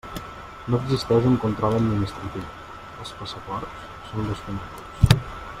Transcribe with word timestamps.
No 0.73 0.77
existeix 0.85 1.27
un 1.31 1.35
control 1.43 1.77
administratiu; 1.81 2.49
els 3.05 3.15
passaports 3.21 3.87
són 4.11 4.33
desconeguts. 4.35 5.21